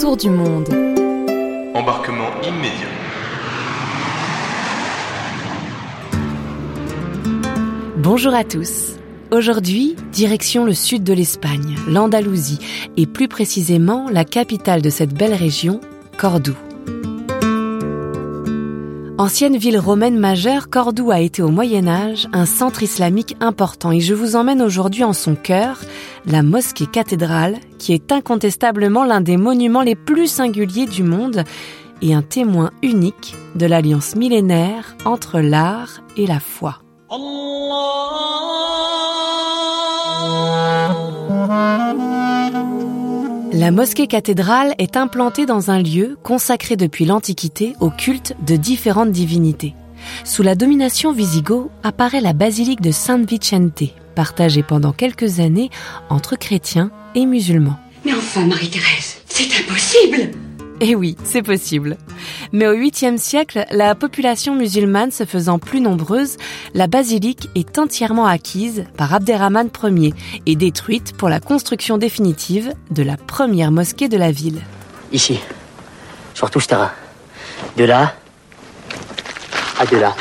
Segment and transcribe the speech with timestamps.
[0.00, 0.66] Autour du monde.
[1.74, 2.88] Embarquement immédiat.
[7.98, 8.96] Bonjour à tous.
[9.30, 12.60] Aujourd'hui, direction le sud de l'Espagne, l'Andalousie,
[12.96, 15.82] et plus précisément la capitale de cette belle région,
[16.16, 16.69] Cordoue.
[19.20, 24.00] Ancienne ville romaine majeure, Cordoue a été au Moyen Âge un centre islamique important et
[24.00, 25.78] je vous emmène aujourd'hui en son cœur,
[26.24, 31.44] la mosquée cathédrale, qui est incontestablement l'un des monuments les plus singuliers du monde
[32.00, 36.78] et un témoin unique de l'alliance millénaire entre l'art et la foi.
[43.60, 49.10] La mosquée cathédrale est implantée dans un lieu consacré depuis l'Antiquité au culte de différentes
[49.10, 49.74] divinités.
[50.24, 53.82] Sous la domination wisigoth apparaît la basilique de San Vicente,
[54.14, 55.68] partagée pendant quelques années
[56.08, 57.76] entre chrétiens et musulmans.
[58.06, 60.30] Mais enfin, Marie-Thérèse, c'est impossible
[60.80, 61.98] Eh oui, c'est possible.
[62.52, 66.36] Mais au 8e siècle, la population musulmane se faisant plus nombreuse,
[66.72, 70.14] la basilique est entièrement acquise par Abderrahman Ier
[70.46, 74.60] et détruite pour la construction définitive de la première mosquée de la ville.
[75.12, 75.38] Ici,
[76.32, 76.92] sur tout ce terrain.
[77.76, 78.14] De là
[79.78, 80.14] à de là.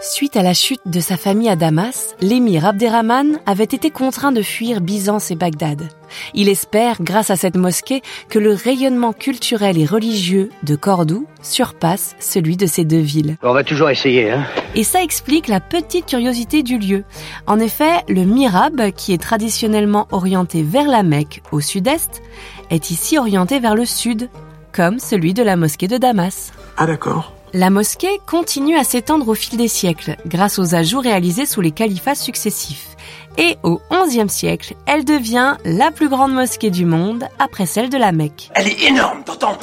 [0.00, 4.42] Suite à la chute de sa famille à Damas, l'émir Abderrahman avait été contraint de
[4.42, 5.88] fuir Byzance et Bagdad.
[6.34, 12.14] Il espère, grâce à cette mosquée, que le rayonnement culturel et religieux de Cordoue surpasse
[12.20, 13.38] celui de ces deux villes.
[13.42, 14.46] On va toujours essayer, hein.
[14.76, 17.02] Et ça explique la petite curiosité du lieu.
[17.48, 22.22] En effet, le mirab, qui est traditionnellement orienté vers la Mecque au sud-est,
[22.70, 24.30] est ici orienté vers le sud,
[24.72, 26.52] comme celui de la mosquée de Damas.
[26.76, 27.32] Ah d'accord.
[27.54, 31.70] La mosquée continue à s'étendre au fil des siècles, grâce aux ajouts réalisés sous les
[31.70, 32.96] califats successifs.
[33.38, 37.96] Et au XIe siècle, elle devient la plus grande mosquée du monde, après celle de
[37.96, 38.50] la Mecque.
[38.54, 39.56] Elle est énorme, t'entends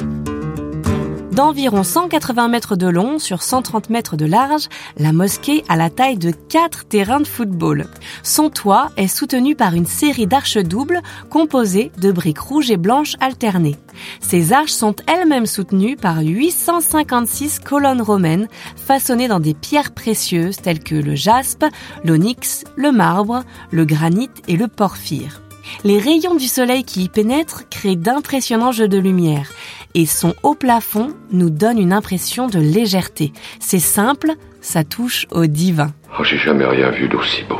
[1.36, 6.16] D'environ 180 mètres de long sur 130 mètres de large, la mosquée a la taille
[6.16, 7.88] de 4 terrains de football.
[8.22, 13.16] Son toit est soutenu par une série d'arches doubles composées de briques rouges et blanches
[13.20, 13.76] alternées.
[14.20, 20.82] Ces arches sont elles-mêmes soutenues par 856 colonnes romaines façonnées dans des pierres précieuses telles
[20.82, 21.66] que le jaspe,
[22.02, 25.42] l'onyx, le marbre, le granit et le porphyre.
[25.84, 29.50] Les rayons du soleil qui y pénètrent créent d'impressionnants jeux de lumière
[29.96, 33.32] et son haut plafond nous donne une impression de légèreté.
[33.58, 35.90] C'est simple, ça touche au divin.
[36.18, 37.56] Oh, j'ai jamais rien vu d'aussi beau.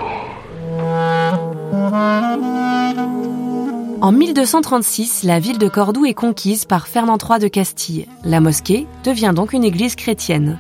[4.03, 8.07] En 1236, la ville de Cordoue est conquise par Fernand III de Castille.
[8.23, 10.59] La mosquée devient donc une église chrétienne.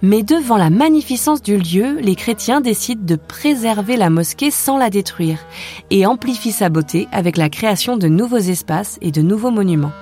[0.00, 4.88] Mais devant la magnificence du lieu, les chrétiens décident de préserver la mosquée sans la
[4.88, 5.38] détruire
[5.90, 9.92] et amplifient sa beauté avec la création de nouveaux espaces et de nouveaux monuments.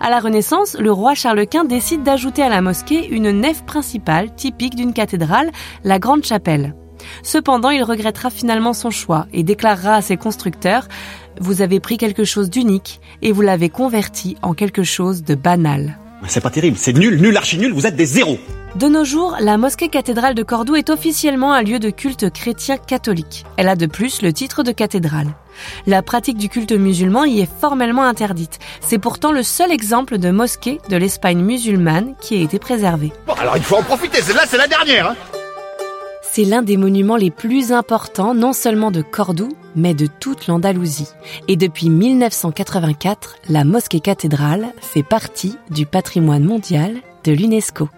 [0.00, 4.34] À la Renaissance, le roi Charles Quint décide d'ajouter à la mosquée une nef principale
[4.34, 5.50] typique d'une cathédrale,
[5.84, 6.74] la Grande Chapelle.
[7.22, 10.88] Cependant, il regrettera finalement son choix et déclarera à ses constructeurs
[11.40, 15.98] Vous avez pris quelque chose d'unique et vous l'avez converti en quelque chose de banal.
[16.26, 18.38] C'est pas terrible, c'est nul, nul, archi nul, vous êtes des zéros.
[18.76, 22.76] De nos jours, la mosquée cathédrale de Cordoue est officiellement un lieu de culte chrétien
[22.76, 23.44] catholique.
[23.56, 25.28] Elle a de plus le titre de cathédrale.
[25.86, 28.58] La pratique du culte musulman y est formellement interdite.
[28.80, 33.12] C'est pourtant le seul exemple de mosquée de l'Espagne musulmane qui a été préservé.
[33.28, 35.10] Bon, alors il faut en profiter, celle-là c'est la dernière.
[35.10, 35.16] Hein
[36.22, 41.10] C'est l'un des monuments les plus importants non seulement de Cordoue, mais de toute l'Andalousie.
[41.46, 47.88] Et depuis 1984, la mosquée cathédrale fait partie du patrimoine mondial de l'UNESCO.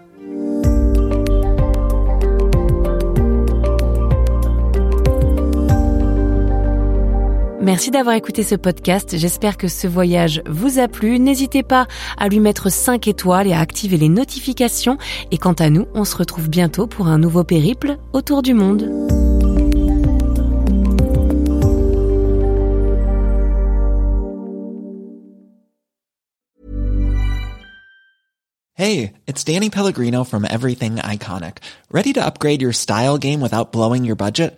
[7.67, 9.17] Merci d'avoir écouté ce podcast.
[9.17, 11.19] J'espère que ce voyage vous a plu.
[11.19, 11.85] N'hésitez pas
[12.17, 14.97] à lui mettre 5 étoiles et à activer les notifications.
[15.31, 18.83] Et quant à nous, on se retrouve bientôt pour un nouveau périple autour du monde.
[28.75, 31.57] Hey, it's Danny Pellegrino from Everything Iconic.
[31.91, 34.57] Ready to upgrade your style game without blowing your budget?